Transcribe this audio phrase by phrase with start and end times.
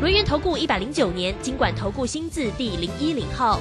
[0.00, 3.58] 轮源投顾一百零九年经管投顾新字第零一零号。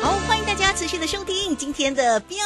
[0.00, 1.39] 好，欢迎大家持续的收听
[1.72, 2.36] 今天的标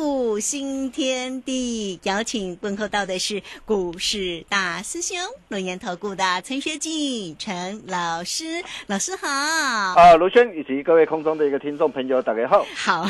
[0.00, 5.14] 股新天地，邀请问候到的是股市大师兄
[5.48, 9.28] 龙岩投顾的陈学进陈老师，老师好。
[9.28, 12.64] 啊，卢轩以及各位空中的一个听众朋友，大家好。
[12.74, 13.06] 好，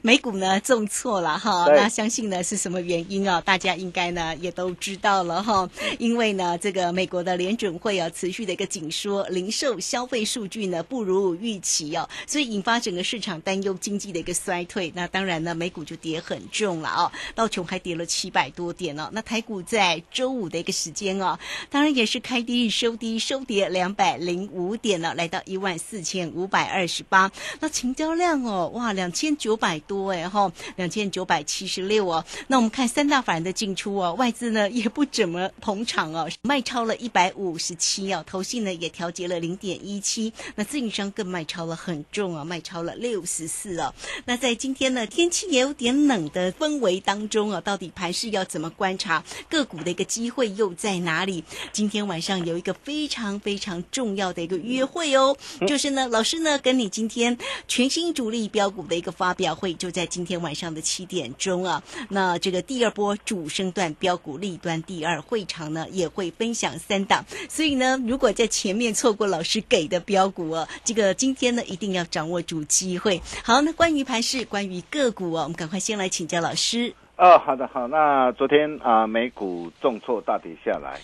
[0.00, 3.40] 美股呢重挫了哈，那相信呢是什么原因啊？
[3.40, 14.92] 大家应该呢也都知道了哈，因为呢这个美国的联准会啊持续的一个紧缩，零售消费数据呢不如预期哦，所以引发整个市场担忧经济的一个衰退。
[14.94, 19.08] 那当然呢，美股就跌很重了哦，道琼还跌了七百多点哦。
[19.12, 21.38] 那台股在周五的一个时间哦，
[21.70, 27.30] 当然也是开低收低，收跌两百零五点了，来到一万四千五百二十八。
[27.60, 32.24] 那成交量哦，哇，两千九百多哎哈，两千九百七十六哦。
[32.48, 43.94] 那我们看三大法人的进出哦，外资呢也不怎么捧场哦，卖超了一百五十七哦，投信呢也调节了零点一七，那自营商更卖超了很重啊，卖超了六十四哦。
[44.24, 51.44] 那在今天呢，天气也有点冷的氛围当中啊，到底盘势要怎么观察个股的一个机会又在哪里？
[51.72, 57.36] 今天晚上有一个非常非常重要的一个约会哦，就是呢，老师呢跟你今天
[57.68, 61.82] 全新主力标股的一个发表会，就在今天晚上的七点钟啊。
[62.08, 73.20] 那这个第二波主升段标股立端第二会场呢，也会分享三档，所以呢，如果在前面错过老师给的标股哦，这个今天呢一定要掌握住机会。
[73.42, 76.92] 好，那关于盘势，关于个股哦，我们赶快先来请教老师。
[77.16, 77.88] 哦，好的，好。
[77.88, 81.00] 那昨天啊、美股重挫大跌下来，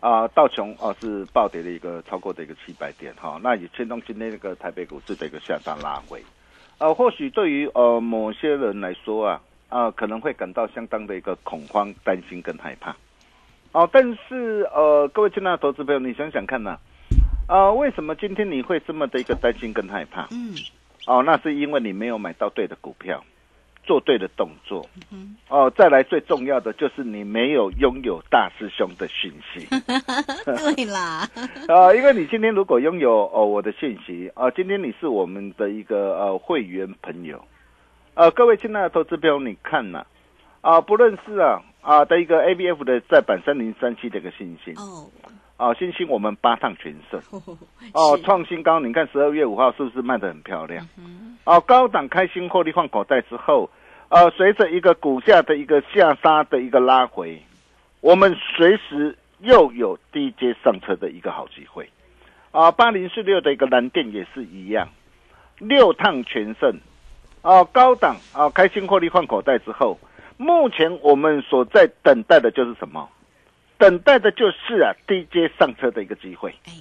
[0.00, 6.22] 啊、道琼哦、是暴跌的一个超过的一个七百点哈、那也牵动今天那个台北股市的一个向上拉回。
[6.78, 12.94] 呃，或许对于呃某些人来说啊，啊、可能会感到相当的一个恐慌、担心跟害怕。
[13.70, 16.76] 哦，但是呃，各位亲爱的投资朋友，你想想看呐、
[17.48, 20.26] 呃，为什么今天你会这么的一个担心跟害怕？
[20.32, 20.52] 嗯
[21.06, 23.22] 哦，那是因为你没有买到对的股票，
[23.86, 24.84] 做对的动作。
[25.48, 29.66] 哦，再来最重要的就是你没有拥有大师兄的讯息。
[30.44, 31.28] 对啦，
[31.68, 37.44] 啊、 因为你今天如果拥有哦我的信息啊、今天你是我们的一个呃会员朋友，
[38.14, 40.04] 呃，各位亲爱的投资朋友，你看呐、
[40.60, 45.08] 啊，不论是啊啊的一个 A B F 的在版三零三七的一个信心哦，
[45.56, 47.20] 啊，信心我们八趟全胜。
[47.92, 50.86] 哦，是创新高，你看十二月五号是不是卖的很漂亮？
[51.44, 53.70] 哦，高档开新获利换口袋之后，
[54.08, 57.42] 呃，随着一个股价的一个下杀的一个拉回，
[58.00, 61.88] 我们随时又有低阶上车的一个好机会。
[62.50, 64.88] 啊，八零四六的一个蓝电也是一样，
[65.58, 66.78] 六趟全胜。
[67.42, 69.98] 啊，高档啊开新获利换口袋之后，
[70.38, 73.08] 目前我们所在等待的就是什么？
[73.76, 76.54] 等待的就是啊低阶上车的一个机会。
[76.64, 76.72] 哎，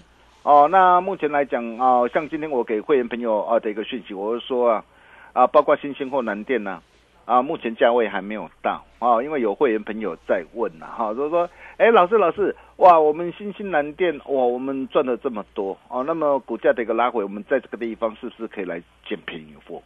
[0.43, 4.83] 哦，那目前来讲啊、像今天我给会员朋友啊的一个讯息，我是说啊，
[5.31, 6.81] 啊，包括新兴或南电呢、
[7.23, 19.81] 啊，目前价位还没有到啊，因为有会员朋友在问呐、哈，就是说，哎，老师老师，哇，我们新兴南电哇，我们赚了这么多哦，那么股价的一个拉回，我们在这个地方是不是可以来捡便宜货？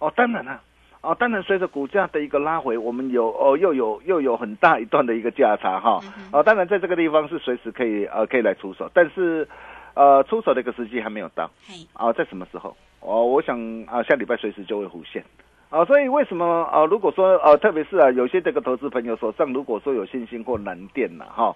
[0.00, 0.60] 哦，当然了、
[1.02, 6.00] 哦，当然，随着股价的一个拉回，我们有哦，又有又有很大一段的一个价差哈。
[6.32, 9.46] 哦，当然，在这个地方是随时可以呃可以来出手，但是
[9.94, 12.76] 呃出手的一个时机还没有到嘿，啊，在什么时候？
[13.00, 15.24] 哦，我想啊，下礼拜随时就会浮现。
[15.70, 16.84] 啊，所以为什么啊？
[16.84, 21.54] 如果说呃，特别是啊，有些这个投资朋友手上如果说有信心或难电了哈，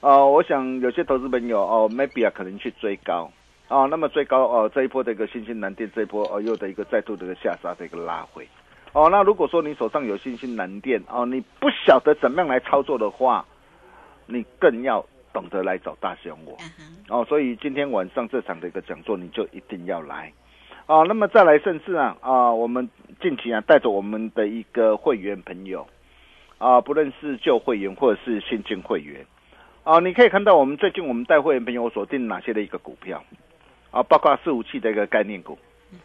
[0.00, 3.30] 呃，我想有些投资朋友哦，maybe 啊可能去追高
[3.68, 8.48] 啊，那么追高哦、这一波的一个信心难电这一波哦又的一个再度的一个下杀的一个拉回
[8.92, 13.44] 哦，那如果说你手上有信心难电哦，你不晓得怎么样来操作的话，
[14.26, 16.56] 你更要懂得来找大熊我。
[17.08, 20.32] 哦，所以今天晚上这场的一个讲座，你就一定要来。
[20.86, 22.90] 哦，那么再来，甚至啊啊，我们
[23.20, 25.86] 近期啊带着我们的一个会员朋友，
[26.58, 29.24] 啊，不论是旧会员或者是新进会员，
[29.84, 33.22] 啊，你可以看到我们最近我们带会员朋友锁定哪些的一个股票，
[33.92, 35.56] 啊，包括四五七的一个概念股，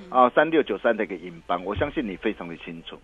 [0.09, 2.95] 啊，三六九三的一个银邦，我相信你非常的清楚，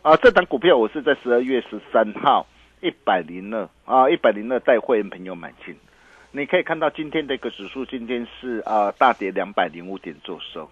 [0.00, 2.46] 啊，这档股票我是在十二月十三号
[2.80, 5.76] 一百零二啊，一百零二带会员朋友买进，
[6.32, 10.68] 你可以看到今天的一个指数今天是啊大跌两百零五点做收。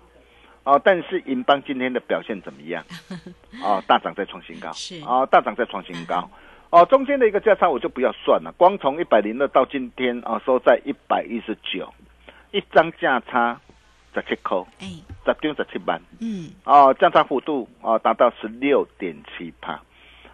[0.65, 2.85] 哦，但是银邦今天的表现怎么样？
[3.63, 5.01] 哦， 大涨在创新高，是。
[5.03, 6.29] 哦，大涨在创新高。
[6.71, 11.91] 哦，中间的一个价差我就不要算了，光从一百零二到今天啊，收在一百一十九，
[12.51, 13.59] 一张价差
[14.15, 14.87] 十七块，哎，
[15.25, 19.81] 十张十七万，嗯，哦，价差幅度啊达到十六点七帕。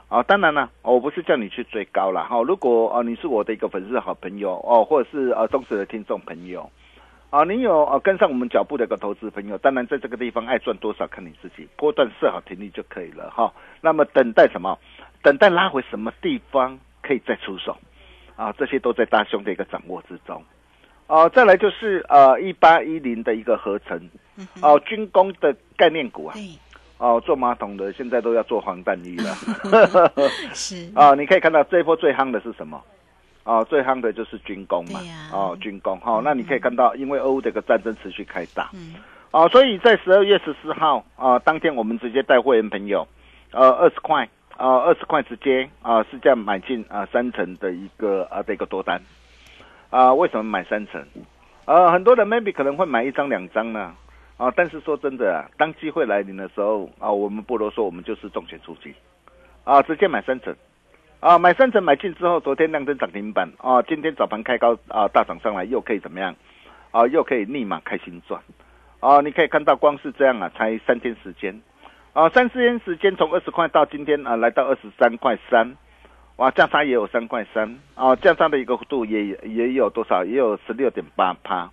[0.09, 2.41] 啊，当然了，我不是叫你去追高了哈。
[2.43, 6.71] 如果啊你是我的一个粉丝好朋友哦，或者是呃忠实的听众朋友。
[7.31, 13.53] 啊，你有呃跟上我们脚步的一个投资朋友，当然在这个地方爱赚多少看你自己，波段设好停利就可以了哈。
[13.81, 14.79] 那么等待什么？
[15.21, 17.77] 等待拉回什么地方可以再出手？
[18.37, 20.41] 啊，这些都在大兄的一个掌握之中。
[21.09, 24.09] 哦，再来就是呃一八一零的一个合成，
[24.63, 26.35] 哦军工的概念股啊，
[27.05, 29.35] 哦做马桶的现在都要做防弹衣了，
[30.55, 30.91] 是。
[30.95, 32.83] 啊， 你可以看到这一波最夯的是什么？
[33.45, 35.29] 哦，最夯的就是军工嘛，呀。
[35.31, 35.99] 哦，军工。
[36.01, 38.95] 哈、那你可以看到，因为俄乌这个战争持续开打，嗯。
[39.33, 43.07] 哦，所以在十二月十四号啊、当天我们直接带会员朋友，
[43.51, 48.99] 呃，二十块，啊，二十块直接啊、是这样买进啊、三成的一个啊的一个多单，
[49.91, 51.05] 啊、为什么买三成？
[51.67, 53.93] 呃，很多人 maybe 可能会买一张两张呢，
[54.45, 58.95] 啊，但是说真的啊，当机会来临的时候啊，我们不如说，我们就是重拳出击，
[59.65, 60.55] 啊，直接买三成。
[61.21, 66.37] 啊，买三成买进之后，昨天亮灯涨停板啊，今天早盘开高啊，大涨上来又可以怎么样？
[66.91, 68.39] 啊，又可以立马开心赚。
[69.01, 71.59] 啊，你可以看到光是这样啊，才三天时间，
[72.13, 75.75] 啊，三四天时间从二十块到今天啊，来到二十三块三，
[76.37, 80.23] 哇，价差也有三块三，啊，价差的一个幅度也也有多少？
[80.23, 81.71] 也有十六点八趴，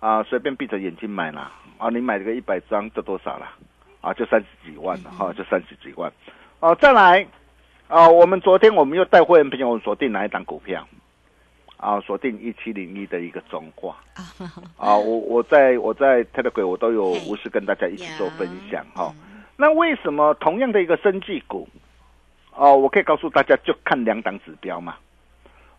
[0.00, 1.52] 啊，随便闭着眼睛买啦，
[1.82, 3.48] 啊，你买这个一百张就多少了？
[4.00, 6.12] 啊，就三十几万了哈、就三十几万。
[6.60, 7.26] 哦、再来。
[7.88, 10.86] 啊，我们昨天我们又带会员朋友锁定哪一档股票？
[11.78, 13.96] 啊，锁定一七零一的一个中化。
[14.78, 19.12] 啊，我我在我在 Telegram 我都有无私跟大家一起做分享哈、
[19.56, 21.68] 那为什么同样的一个生技股，
[22.54, 24.94] 哦，我可以告诉大家，就看两档指标嘛。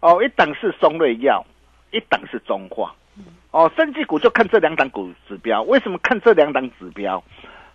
[0.01, 1.45] 哦，一档是松瑞药，
[1.91, 2.93] 一档是中化。
[3.51, 5.61] 哦，生技股就看这两档股指标。
[5.63, 7.23] 为什么看这两档指标？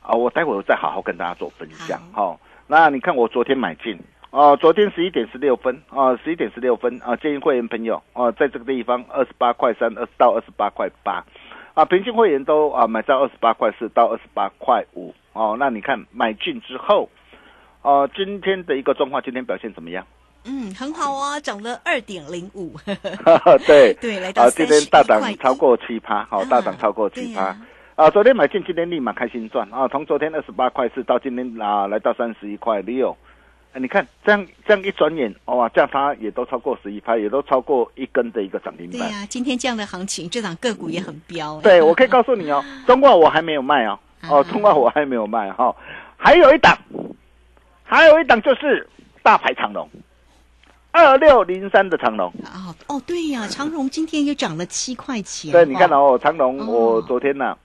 [0.03, 2.41] 啊，我待会儿再好好跟大家做分享哈、哦。
[2.67, 3.99] 那你看我昨天买进。
[4.31, 11.25] 哦，昨天十一点十六分啊，十一点十六分啊，建议会员朋友啊，在这个地方二十八块三，二十到二十八块八，
[11.73, 15.57] 啊，平均会员都啊买在二十八块四到二十八块五哦。
[15.59, 17.09] 那你看买进之后，
[17.81, 20.05] 哦、今天的一个状况今天表现怎么样？
[20.49, 22.75] 嗯，很好啊，涨了二点零五，
[23.67, 27.43] 对 对，来到啊，今天大涨超过七趴，好、大涨超过七趴。
[27.43, 27.67] 啊
[27.97, 29.89] 啊，昨天买进，今天立马开心赚啊！
[29.89, 33.17] 从昨天二十八块四到今天啊，来到三十一块六。
[33.73, 39.01] 哎，你看这样这样一转眼，哇，价差也都超过十一拍，也都超过一根的一个涨停板。
[39.01, 43.99] 对呀、今天这样的行情，这档个股也很彪、哎对，我可以告诉你哦， 中化我还没有卖哦，
[44.31, 45.75] 哦，啊中化我还没有卖哈、
[46.17, 46.79] 还有一档，
[47.83, 48.89] 还有一档就是
[49.25, 49.91] 大牌长龙，
[51.07, 52.27] 二六零三的长龙。
[52.45, 56.67] 哦哦，对呀、长荣今天又涨了七块钱，对，你看哦，哦，长龙，哦。
[56.67, 57.57] 我昨天呢、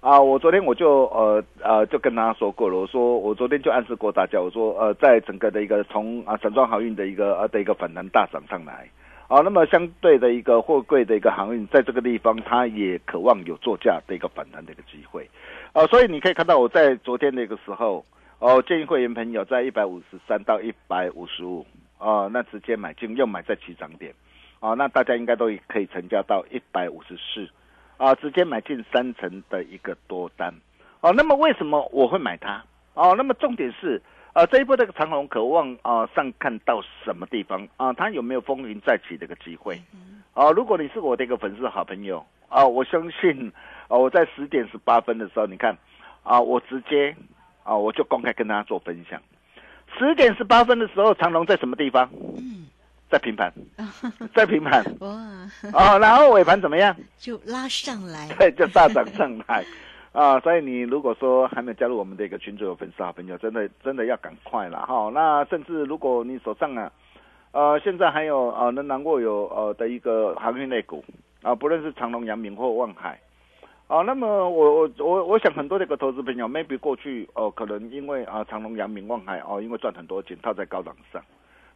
[0.00, 8.88] 啊，我昨天我就呃呃就跟大家说过了，我说我昨天就暗示过大家，我说呃在整个的一个从啊散装航运的一个呃的一个反弹大涨上来，
[9.26, 15.28] 啊，那么相对的一个货柜的一个航运，在这个地方它也渴望有作价的一个反弹的一个机会，
[15.72, 18.04] 啊，所以你可以看到我在昨天那个时候，
[18.38, 21.66] 哦、建议会员朋友在一百五十三到一百五十五，
[21.98, 24.14] 哦，那直接买进，又买在起涨点，
[24.60, 27.48] 哦，那大家应该都可以成交到一百五十四。
[27.98, 30.54] 啊，直接买进三成的一个多单，
[31.00, 32.64] 哦，那么为什么我会买它？
[32.94, 34.00] 哦，那么重点是，
[34.34, 37.92] 呃，这一波这个长虹渴望啊、上看到什么地方啊？
[37.92, 39.82] 它有没有风云再起的一个机会？
[40.34, 43.52] 哦，如果你是我的一个粉丝好朋友啊，我相信，
[43.88, 45.76] 啊，我在十点十八分的时候，你看，
[46.22, 47.16] 啊，我直接
[47.64, 49.20] 啊，我就公开跟大家做分享。
[49.96, 52.08] 十点十八分的时候，长隆在什么地方？
[52.36, 52.66] 嗯
[53.10, 53.50] 在平盘，
[54.36, 54.84] 在平盘。
[55.00, 55.08] 哇，
[55.72, 56.94] 哦，然后尾盘怎么样？
[57.16, 59.64] 就拉上来，对， 就大涨上来
[60.12, 60.38] 啊！
[60.40, 65.10] 所以你如果说还没有加入我们的一个群组的粉丝好朋友，真的真的要赶快了哈。
[65.14, 66.92] 那甚至如果你手上啊，
[67.52, 71.02] 呃，现在还有呃能难过有呃的一个航运类股
[71.40, 73.18] 啊，不论是长隆、阳明或望海。
[73.88, 81.24] 啊，那么我我我我想很多的一个投资朋友，maybe 过去哦、可能因为啊长隆、阳明、望海哦，因为赚很多钱套在高档上，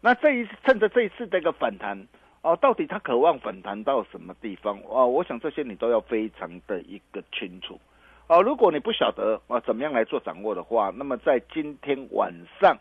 [0.02, 2.06] 那这一次趁着这一次的一个反弹
[2.42, 5.06] 哦，到底它渴望反弹到什么地方哦？
[5.06, 7.80] 我想这些你都要非常的一个清楚
[8.26, 8.42] 哦。
[8.42, 12.76] 如果你不晓得啊怎么样来做掌握的话，那么在今天晚上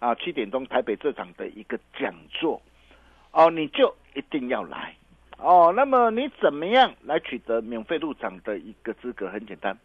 [0.00, 2.60] 啊七点钟台北这场的一个讲座
[3.30, 4.96] 哦，你就一定要来
[5.42, 5.72] 哦。
[5.74, 9.28] 那么你怎么样来取得免费入场的一个资格？
[9.28, 9.76] 很简单。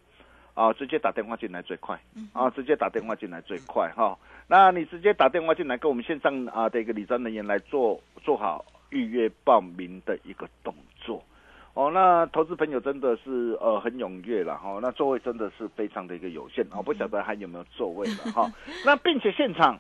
[0.54, 1.96] 啊，直接打电话进来最快，
[2.34, 4.18] 啊，直接打电话进来最快哈。
[4.48, 11.24] 那你直接打电话进来，跟我们线上啊的一个理专人员来做做好预约报名的一个动作。
[11.76, 18.52] 哦，那投资朋友真的是呃很踊跃了哈，那座位真的是非常的一个有限我不晓得还有没有座位了哈。
[18.84, 19.80] 那并且现场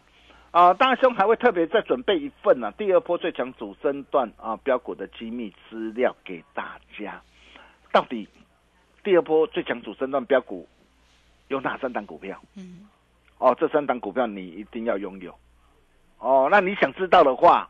[0.51, 7.21] 啊，大兄还会特别再准备一份呢，第二波最强主升段啊标股的机密资料给大家，
[7.91, 8.27] 到底。
[9.03, 10.67] 第二波最强主升段标股
[11.47, 12.37] 有哪三档股票？
[12.57, 12.85] 嗯，
[13.37, 15.33] 哦，这三档股票你一定要拥有。
[16.19, 17.69] 哦，那你想知道的话，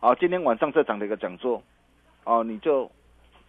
[0.00, 1.62] 哦，今天晚上这场的一个讲座，
[2.24, 2.90] 哦，你就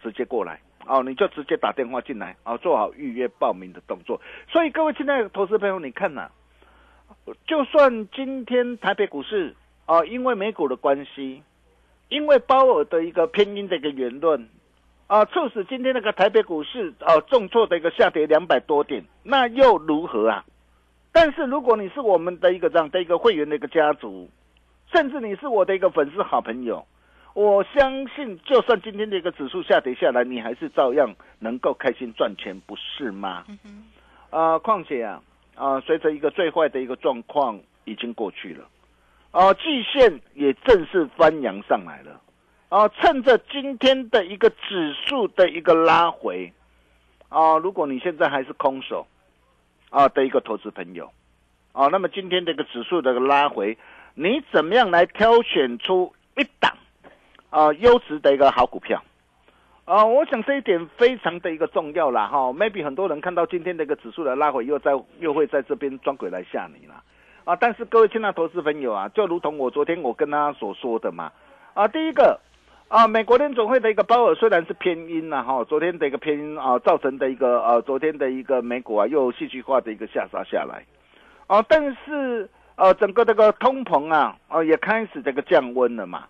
[0.02, 4.20] 直接过来，哦，你就直接打电话进来，哦，做好预约报名的动作。
[4.46, 6.30] 所以各位亲爱的投资朋友，你看呐，
[7.46, 9.54] 就算今天台北股市，
[9.86, 11.42] 哦，因为美股的关系，
[12.08, 14.48] 因为鲍尔的一个偏鹰的一个言论。
[15.06, 20.44] 啊，促使今天那个台北股市啊重挫的一个下跌两百多点，那又如何啊？
[21.10, 24.30] 但是如果你是我们的一个这样的一个会员的一个家族，
[24.92, 26.86] 甚至你是我的一个粉丝好朋友，
[27.34, 33.44] 我相信就算今天的一个指数下跌下来，你还是照样能够开心赚钱，不是吗？
[34.30, 35.20] 啊，况且啊
[35.54, 38.66] 啊，随着一个最坏的一个状况已经过去了，
[39.30, 42.20] 啊，季线也正式翻扬上来了。
[42.70, 46.52] 啊，趁着今天的一个指数的一个拉回，
[47.28, 49.08] 啊，如果你现在还是空手，
[49.90, 51.10] 啊的一个投资朋友，
[51.72, 53.76] 啊，那么今天这个指数的拉回，
[54.14, 56.72] 你怎么样来挑选出一档
[57.50, 59.02] 啊优质的一个好股票？
[59.90, 67.02] 啊，我想这一点非常的一个重要啦，哈，maybe 很多人看到今天这个指数的拉回，又在又会在这边装鬼来吓你了，
[67.42, 71.32] 啊，但是各位亲爱的投资朋友啊，就如同我昨天我跟他所说的嘛，
[71.74, 72.38] 啊，第一个。
[72.86, 80.84] 啊，美国联总会的一个鲍尔虽然是偏阴了，哈，昨天的一个偏阴啊，造成的一个呃，昨天的一个美股啊，又戏剧化的一个下杀下来，
[81.46, 86.26] 啊，但是呃，整个这个通膨啊，啊，也开始这个降温了嘛，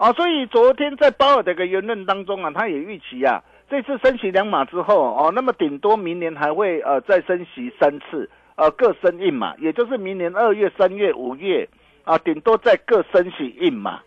[0.00, 11.68] 啊，所以昨天在鲍尔的一个言论当中啊，他也预期啊，这次升息两码之后哦，那么顶多明年还会呃再升息三次，呃，各升一码，也就是明年二月、三月、五月
[12.04, 14.00] 啊，顶多再各升息一码。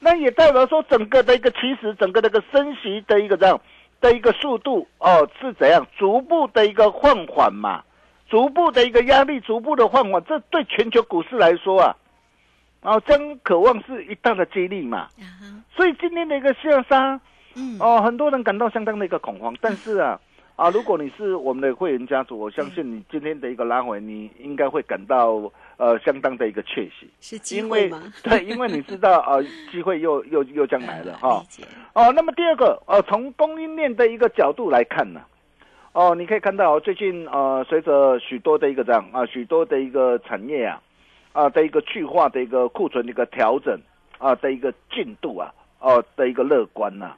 [0.00, 3.60] 那也代表说，整个的一个其实整个那个升息的一个这样
[4.00, 7.82] 的一个速度哦是怎样逐步的一个放缓嘛，
[8.30, 11.94] 逐步的一个压力逐步的放缓，这对全球股市来说啊，
[12.82, 15.08] 哦将渴望是一大的激励嘛。
[15.74, 17.20] 所以今天的一个下杀，
[17.54, 20.20] 嗯哦很多人感到相当的一个恐慌，但是啊
[20.56, 25.50] 啊如果你是我们的会员家族，我相信你今天的一个拉回，你应该会感到。
[25.78, 28.02] 呃，相当的一个确信，是机会吗？
[28.24, 31.40] 对，因为你知道，呃，机会又又又将来了 哈。
[31.92, 35.20] 哦，那么第二个，呃，从供应链的一个角度来看呢，
[35.92, 40.82] 哦，你可以看到最近呃，随着许多的一个这样啊，许多的一个产业啊，
[41.32, 43.80] 啊的一个去化的一个库存的一个调整
[44.18, 47.12] 啊的一个进度啊，哦的一个乐观呐，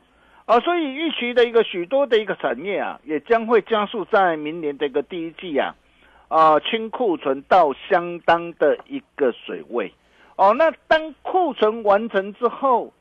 [0.46, 5.74] 啊，所以预期的一个许多的一个产业啊，也将会加速在明年的一个第一季啊。
[6.28, 9.92] 啊，清库存到相当的一个水位，
[10.36, 12.92] 哦，那当库存完成之后，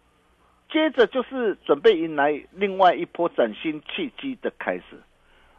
[0.72, 4.84] 接着就是准备迎来另外一波崭新契机的开始，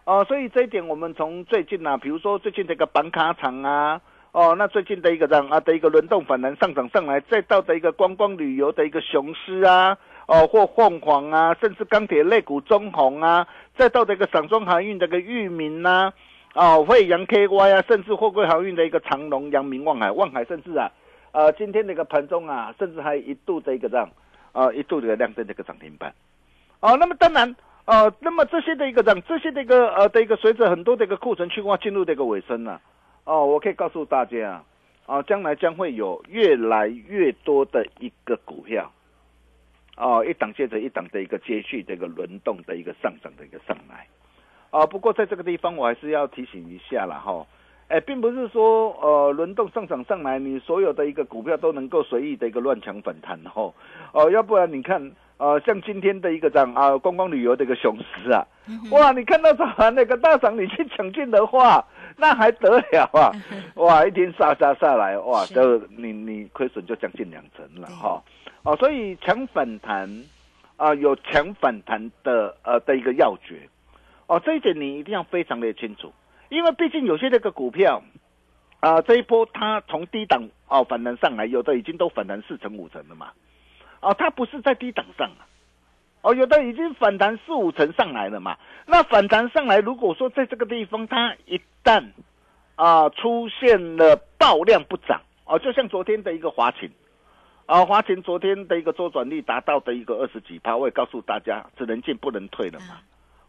[0.04, 4.00] 哦，所以这一点我们从最近啊，比如说最近这个板卡厂啊，
[4.32, 13.46] 哦，那最近的一个这样啊的一个轮动反弹上涨上来，再到的一个观光旅游的一个雄狮啊，哦，或凤凰啊，甚至钢铁类股中红啊，
[13.76, 16.12] 再到这个散装航运这个裕民呐。
[16.54, 20.90] 哦，惠阳 KY 啊，甚至货柜航运的一个长龙、阳明、望海、望海，甚至啊，
[21.30, 24.08] 呃，今天那个盘中啊，甚至还一度的一个这样，
[24.50, 26.12] 啊，一度的亮灯的一个涨停板。
[26.80, 32.80] 哦，那么当然，呃，那么这些的一个这样，这些的一个呃的一个随着很多的一个库存去化进入的一个尾声呢，
[33.24, 34.64] 哦，我可以告诉大家啊，
[35.06, 38.90] 啊，将来将会有越来越多的一个股票，
[39.96, 44.06] 哦，一档接着一档的一个接续的一个轮动的一个上涨的一个上来。
[44.70, 47.46] 啊，不过在这个地方我还是要提醒一下了哈，
[47.88, 53.72] 哎，并不是说呃轮动上涨上来，你所有的一个股票都能够随意的一个乱抢反弹哈，
[54.12, 58.46] 哦，要不然你看呃，像今天的一个涨啊，观光旅游的一个雄狮啊，
[58.90, 61.82] 哇，你看到早盘那个大涨，你去抢进的话，
[62.18, 63.32] 那还得了啊？
[63.76, 68.22] 哇，一天杀杀下来，哇，就你你亏损就将近两成了哈。
[68.64, 70.06] 哦，所以抢反弹
[70.76, 73.66] 啊，有抢反弹的呃的一个要诀
[74.26, 76.12] 哦，这一点你一定要非常的清楚，
[76.50, 78.02] 因为毕竟有些那个股票
[78.80, 83.28] 啊，这一波它从低档哦反弹上来，有的已经都反弹四成五成了嘛。
[84.00, 85.44] 哦，它不是在低档上啊，
[86.22, 88.56] 哦，有的已经反弹四五成上来了嘛。
[88.86, 92.10] 那反弹上来，如果说在这个地方它一旦
[92.76, 96.90] 啊出现了爆量不涨，哦，就像昨天的一个华勤，
[97.66, 102.98] 啊，华勤昨天的一个周转率达到的一个二十几趴，我也告诉大家，只能进不能退了嘛。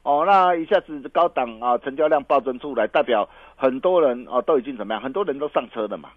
[0.03, 5.01] 哦，那一下子高档啊成交量暴增出来，代表很多人啊都已经怎么样？
[5.01, 6.10] 很多人都上车了嘛。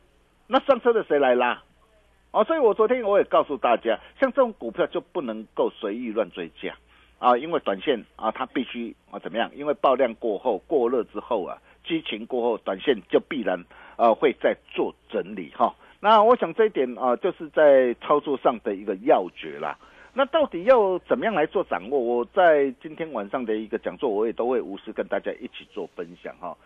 [0.46, 1.62] 那上车的谁来拉？
[2.34, 6.74] 哦，所以我昨天我也告诉大家，像这种股票就不能够随意乱追价，
[7.20, 9.48] 啊，因为短线啊它必须啊怎么样？
[9.54, 13.64] 因为爆量过后过热之后啊，激情过后，短线就必然
[13.96, 15.72] 呃会再做整理哈。
[16.00, 19.78] 那我想这一点啊，就是在操作上的一个要诀啦。
[20.12, 21.98] 那到底要怎么样来做掌握？
[21.98, 26.56] 我在今天晚上的一个讲座，我也都会无私跟大家一起做分享哈。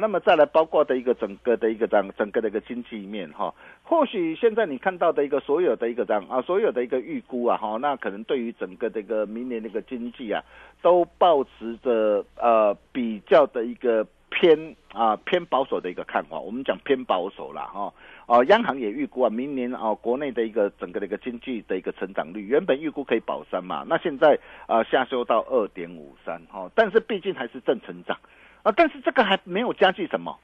[0.00, 10.40] 那么再来包括的一个整个的一个这样整个的一个经济面哈，或许现在你看到的一个所有的一个这样啊，所有的一个预估啊哈，那可能对于整个这个明年的一个经济啊，
[10.80, 16.38] 都保持着呃比较的一个偏啊偏保守的一个看法。
[16.38, 17.92] 我们讲偏保守了哈，
[18.28, 28.16] 哦，央行也预估啊，明年啊国内的一个整个的一个经济的一个成长率，原本预估可以保三嘛，那现在啊下修到二点五三哈，但是毕竟还是正成长。
[28.62, 30.38] 啊，但是这个还没有加计什么，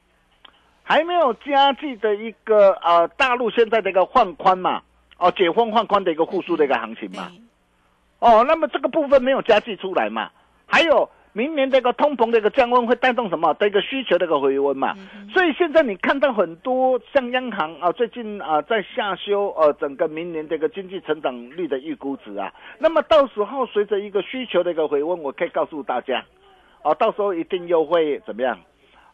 [0.82, 4.82] 还没有加计的一个呃，大陆现在的一个放宽嘛，
[5.18, 7.30] 哦，解封放宽的一个复苏的一个行情嘛，
[8.18, 10.30] 哦，那么这个部分没有加计出来嘛，
[10.66, 14.96] 还有明年这个通膨的一个降温会带动什么的一个需求的一个回温嘛，
[15.32, 26.24] 所以现在你看到很多像央行啊，最近啊在下修呃整个明年这个经济成长率的预估值啊，那么到时候随着一个需求的一个回温，我可以告诉大家。
[26.82, 28.58] 哦，到时候一定又会怎么样？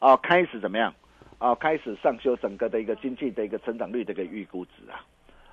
[0.01, 0.95] 哦，开始怎么样？
[1.39, 5.05] 哦，开始上修整个的一个经济的一个成长率的一个预估值啊！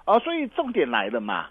[0.06, 1.48] 哦，所以重点来了嘛！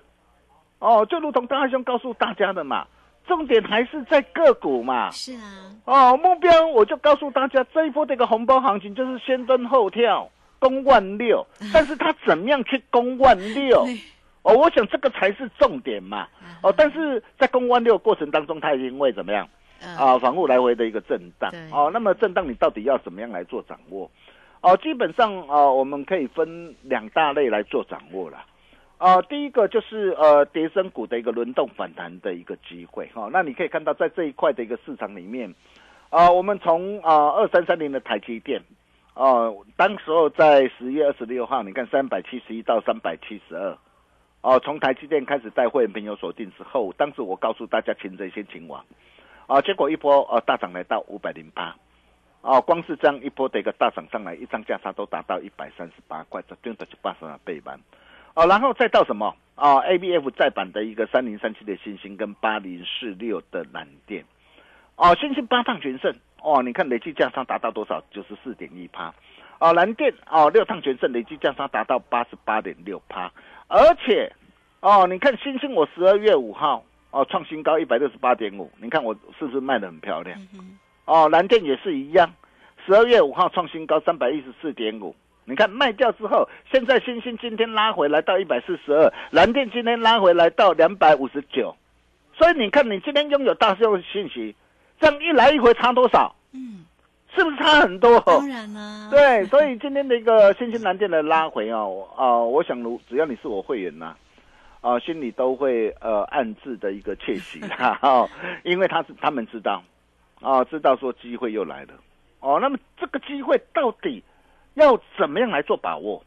[0.79, 2.87] 哦，就如同大兄告诉大家的嘛，
[3.27, 5.11] 重点还是在个股嘛。
[5.11, 5.75] 是啊。
[5.85, 11.45] 哦，目标我就告诉大家，这一波的一个红包行情就是先蹲后跳，攻万六。
[11.73, 13.85] 但是它怎么样去攻万六？
[14.43, 16.27] 哦，我想这个才是重点嘛。
[16.63, 19.47] 哦，但是在攻万六过程当中，它因为怎么样？
[19.81, 24.11] 啊，防护来回的一个震荡，哦，那么震荡你到底要怎么样来做掌握？
[24.61, 28.45] 哦，基本上啊，我们可以分两大类来做掌握了。
[28.99, 33.31] 啊，第一个就是呃，跌升股的一个轮动反弹的一个机会哈。
[33.33, 35.55] 那你可以看到在这一块的一个市场里面，
[36.11, 38.61] 啊，我们从啊二三三零的台积电，
[39.15, 43.79] 哦，当时候在十月二十六号，你看三百七十一到三百七十二，
[44.43, 48.85] 哦，从台积电开始带会员朋友锁定之后，当时我告诉大家，擒贼先擒王。
[49.51, 51.75] 啊，结果一波呃大涨来到五百零八，
[52.41, 57.77] 啊，光是这样一波的一个大涨上来，一张价差都达到一百三十八块，这真的就八十万倍班，
[58.35, 64.25] 哦，然后再到什么啊？A B F 再版的一个三零三七的星星跟八零四六的蓝电，
[64.95, 68.01] 哦，星星八趟全胜，哦，你看累计价差达到多少？
[68.13, 69.13] 九十四点一趴，
[69.59, 73.33] 哦，蓝电哦六趟全胜，累计价差达到八十八点六趴，
[73.67, 74.33] 而且
[74.79, 76.85] 哦，你看星星我十二月五号。
[77.11, 80.39] 哦，创新高一百六十八点五，你看我是不是卖的很漂亮？
[81.07, 82.33] 哦，蓝电也是一样，
[82.87, 91.75] 十二月五号创新高三百一十四点五，你看卖掉之后，现在星星今天拉回来到一百四十二，蓝电今天拉回来到两百五十九，
[92.33, 94.55] 所以你看你今天拥有大量信息，
[95.01, 96.33] 这样一来一回差多少？
[96.53, 96.85] 嗯，
[97.35, 98.21] 是不是差很多？
[98.21, 99.09] 当然啦。
[99.11, 104.07] 对，所以 今天的一个星星蓝电的拉回哦，啊，我想如只要你是我会员呐。
[104.07, 104.17] 啊，
[105.01, 108.29] 心里都会呃暗自的一个窃喜哈，
[108.65, 109.83] 因为他是他们知道，
[110.41, 111.95] 啊，知道说机会又来了，
[112.41, 114.23] 哦，那么这个机会到底
[114.75, 116.25] 要怎么样来做把握？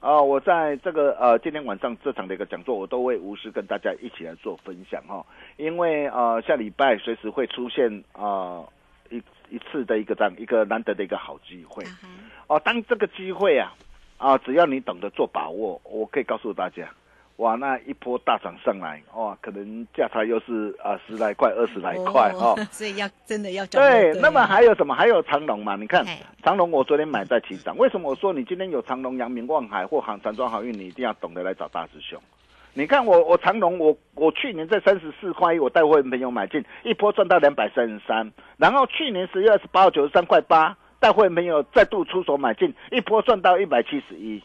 [0.00, 5.26] 啊，我在这个呃今天晚上这场的一个讲座，我都会无私跟大家一起来做分享哈，
[5.58, 8.64] 因为呃下礼拜随时会出现啊
[9.10, 11.84] 一一次的一个这样一个难得的一个好机会，
[12.46, 13.74] 哦，当这个机会啊
[14.16, 16.88] 啊只要你懂得做把握，我可以告诉大家。
[17.40, 24.12] 哇，那一波大涨上来，哇，可能价差又是啊十来块、二十来块哦， 所以要真的要对。
[24.20, 24.94] 那么还有什么？
[24.94, 25.74] 还有长隆嘛？
[25.74, 26.04] 你看
[26.42, 27.74] 长隆，我昨天买在起涨。
[27.78, 32.20] 为什么我说你今天有长隆、阳明、望海或航、长庄好运，你一定要懂得来找大师兄？
[32.74, 44.42] 你看我我长隆我我去年在三十四块一，我带会员朋友买进，一波赚到两百三十三，然后去年十月二十八号九十三块八，带会员朋友再度出手买进，一波赚到一百七十一，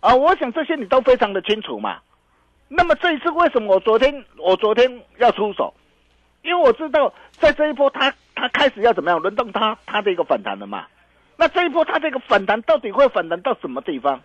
[0.00, 1.96] 啊，我想这些你都非常的清楚嘛。
[2.76, 5.72] 那么这一次为什么我昨天我昨天要出手？
[6.42, 10.84] 因为我知道在这一波它它开始要怎么样轮动它它的一个反弹了嘛。
[11.36, 14.20] 那这一波它这个反弹到底会反弹到什么地方？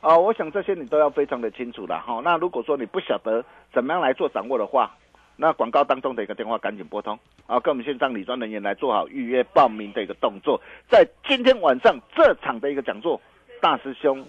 [0.00, 2.20] 啊，我想这些你都要非常的清楚了哈。
[2.24, 4.96] 那如果说你不晓得怎么样来做掌握的话，
[5.36, 10.60] 那广告当中的一个电话赶紧拨通啊，跟我们线上理专人员来做好预约报名的一个动作。
[10.90, 13.20] 在今天晚上这场的一个讲座，
[13.60, 14.26] 大师兄。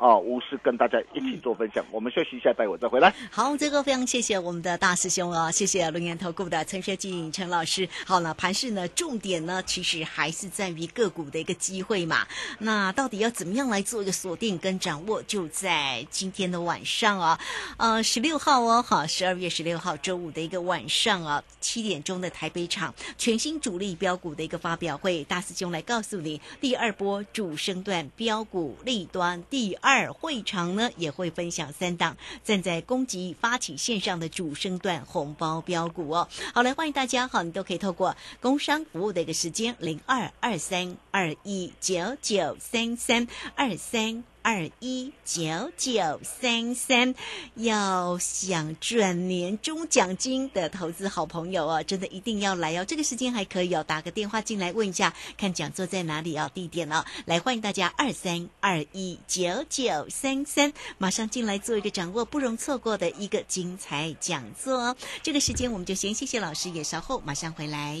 [0.00, 1.84] 哦，无私跟大家一起做分享。
[1.92, 3.14] 我们休息一下，待会再回来。
[3.30, 7.86] 好，这个非常谢谢我们的大师兄哦，谢谢龙岩投顾的陈学进陈老师。
[8.06, 12.26] 好了，盘市呢，重点呢，其实还是在于个股的一个机会嘛。
[12.60, 15.22] 那到底要怎么样来做一个锁定跟掌握？
[15.24, 17.38] 就在今天的晚上啊，
[17.76, 29.89] 呃，十六号哦，好，十二月十六号周五的一个晚上啊，七点钟的台北场全新主力标股的一个发表会，大师兄来告诉你第二波主升段标股立端第二。
[29.90, 36.28] 二会场呢也会分享三档站在攻击发起线上的主升段红包标股哦。
[36.54, 43.26] 好，来欢迎大家，好，你都可以透过工商服务的一个时间零二二三二一九九三三
[43.56, 44.22] 二三。
[44.42, 47.14] 二一九九三三，
[47.54, 52.84] 要想赚年终奖金的投资好朋友哦，真的一定要来哦！
[52.84, 64.96] 这个时间还可以哦，打个电话进来问一下，看讲座在哪里哦，地点哦，来欢迎大家二三二一九九三三，马上进来做一个掌握，不容错过的一个精彩讲座哦。
[65.22, 68.00] 这个时间我们就先谢谢老师，也稍后马上回来。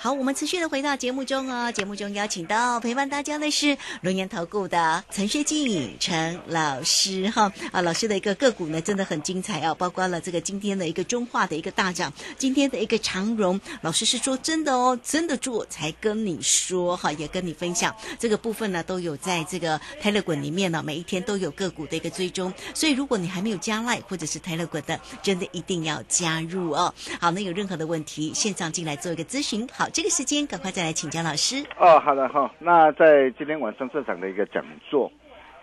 [0.00, 1.72] 好，我们持续的回到节目中哦。
[1.72, 26.94] 节目中邀请到陪伴大家的是龙岩投顾的陈学静陈老师哈啊，老师的一个个股呢真的很精彩哦，包括了这个今天的一个中化的一个大涨，今天的一个长荣，老师是说真的哦，真的做才跟你说哈，也跟你分享这个部分呢都有在这个泰勒滚里面呢，每一天都有个股的一个追踪，所以如果你还没有加赖或者是泰勒滚的，真的一定要加入哦。
[27.20, 29.87] 好，那有任何的问题，线上进来做一个咨询好。
[29.92, 31.64] 这个时间，赶快再来请教老师。
[31.78, 32.50] 哦，好的哈。
[32.58, 35.10] 那在今天晚上这场的一个讲座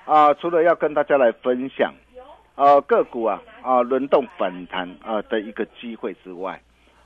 [0.05, 1.93] 啊，除了要跟大家来分享
[2.55, 6.59] 啊个股啊啊轮动反弹啊的一个机会之外，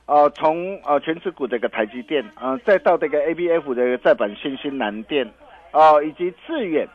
[0.06, 5.30] 啊从啊全持股的一个台积电啊，再到这个 A B F 的再版新兴南电
[5.72, 6.88] 啊，以及致远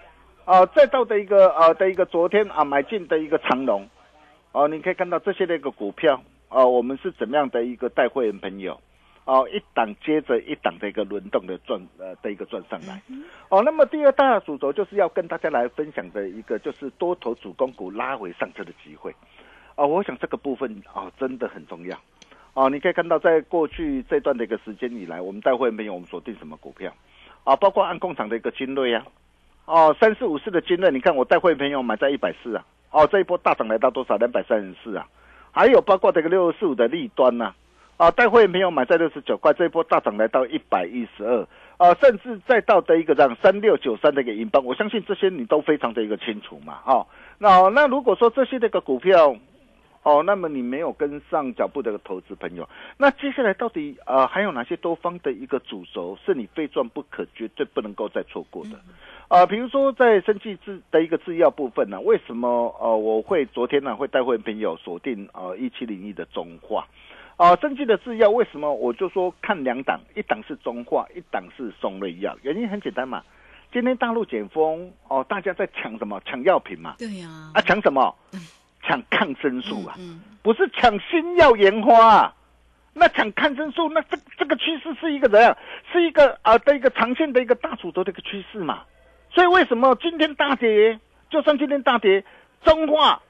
[0.46, 3.88] 啊，再到的一个啊的一个昨天啊买进的一个长龙
[4.54, 8.80] 哦，你可以看到这些的一个股票啊，我们是怎么样的一个带会员朋友。
[9.26, 13.02] 哦，一档接着一档的一个轮动的转呃的一个转上来，
[13.50, 19.12] 哦，那么第二大主轴就是要跟大家来分享的一个就是多头主攻股拉回上车的机会，
[19.78, 21.98] 哦，我想这个部分哦真的很重要，
[22.54, 26.94] 哦，你可以看到在过去这段的一个时间以来，我们带会没有我们锁定什么股票，
[27.46, 29.04] 啊，包括按工厂的一个精锐啊，
[29.66, 34.18] 哦，三四五四的精锐，你看我带会朋友买在一百四啊，哦，这一波大涨来到多少？
[34.18, 35.08] 两百三十四啊，
[35.52, 37.46] 还有包括这个六十四五的利端呐。
[37.46, 37.56] 啊，
[38.16, 47.08] 带会员朋友买在六十九块，这一波大涨来到一百一十二，啊，甚至再到的一个这样三六九三的一个银邦，我相信这些你都非常的一个清楚嘛，哈。
[47.38, 49.36] 那那如果说这些这个股票，
[50.04, 58.72] 哦，那么你没有跟上脚步的投资朋友，那接下来到底啊还有哪些多方的一个主轴是你非赚不可、绝对不能够再错过的？
[59.30, 66.86] 啊，比如说在生技制的一个制药部分呢，为什么呃我会昨天呢会带会朋友锁定呃一七零一的中化？
[67.38, 73.24] 哦，生技的制药为什么我就说看两档，一档是中化，一档是松瑞药，原因很简单嘛。
[73.74, 76.22] 今天大陆解封，哦，大家在抢什么？
[76.26, 76.96] 抢药品嘛。
[76.98, 77.28] 对呀。
[77.54, 78.16] 啊，抢什么？
[78.82, 82.36] 抢抗生素啊，嗯，不是抢新药研发啊。
[82.94, 85.58] 那抢抗生素，那这这个趋势是一个怎样？
[85.92, 88.84] 是一个啊的一个长线的一个大主轴的一个趋势嘛。
[89.34, 90.98] 所以为什么今天大跌？
[91.30, 92.24] 就算今天大跌，
[92.64, 93.22] 中化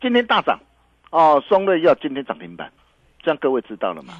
[0.00, 0.60] 今天大涨，
[1.10, 2.70] 哦，松瑞药今天涨停板，
[3.22, 4.14] 这样各位知道了吗？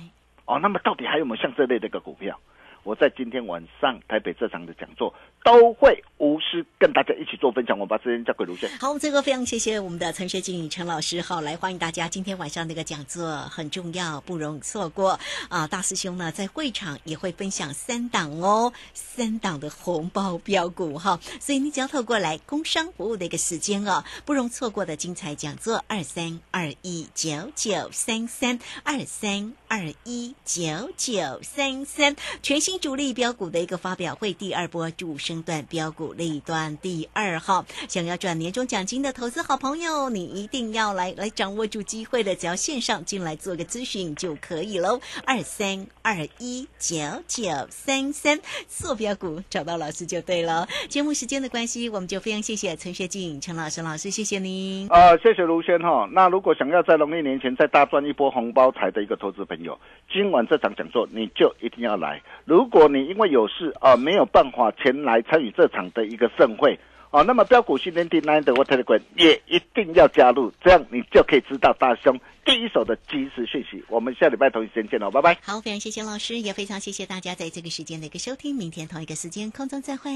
[0.46, 2.38] 哦，那么到底还有没有像这类的一个股票？
[2.82, 5.14] 我在今天晚上台北这场的讲座
[5.44, 7.78] 都会无私跟大家一起做分享。
[7.78, 8.70] 我把时间交给卢轩。
[8.80, 11.20] 好，这个非常谢谢我们的陈学静陈老师。
[11.20, 15.18] 好，来欢迎大家今天晚上那个讲座很重要，不容错过
[15.50, 15.66] 啊！
[15.66, 32.69] 大师兄呢在会场也会分享三档哦，三档的红包标股哈，所以你只要透过来工商服务的一个时间哦，不容错过的精彩讲座二三二一九九三三二三二一九九三三全新。
[32.70, 45.00] 新主力标股的一个发表会，第二波主升段标股一段第二号，想要赚年终奖金的投资好朋友，你一定要来来掌握住机会的，只要线上进来做个咨询就可以喽。
[45.26, 50.68] 二三二一九九三三，做标股找到老师就对了。
[50.88, 54.86] 节目时间的关系，我们就非常谢谢陈学静陈老师老师，谢谢您。
[54.90, 56.08] 呃，谢谢卢先哈。
[56.12, 59.76] 那如果想要在农历年前再大赚一波红包财的一个投资朋友，
[60.08, 62.22] 今晚这场讲座你就一定要来。
[62.44, 66.78] 如如果你因为有事啊没有办法前来参与这场的一个盛会
[67.10, 73.82] 啊，那么标股训练地 Nine 的 Telegram 也一定要加入，这样你就可以知道大兄第一手的即时讯息。
[73.88, 75.38] 我们下礼拜同一时间见喽，拜拜。
[75.40, 80.10] 好，非常谢谢老师，也非常谢谢大家在这个时间的一个收听，明天同一个时间空中再会。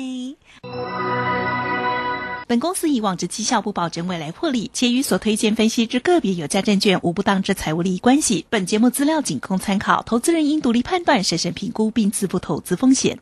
[2.46, 8.44] 本公司以往之绩效不保证未来获利，且与所推荐分析之个别有价证券无不当之财务利益关系。
[8.50, 13.18] 本节目资料仅供参考，投资人应独立判断、审慎评估并自负投资风险。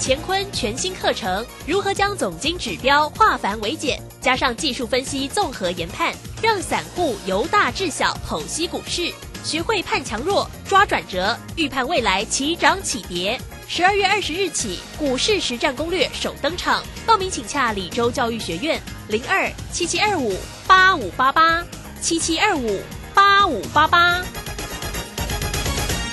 [0.00, 9.12] 乾坤全新课程，如何将总经指标化繁为简，加上技术分析综合研判，让散户由大至小剖析股市，
[9.44, 13.38] 学会判强弱、抓转折，预判未来起涨起跌。
[13.68, 21.64] 十二月二十日起，股市实战攻略首登场，报名请洽李州教育学院零二七七二五八五八八
[22.00, 22.80] 七七二五
[23.14, 24.22] 八五八八。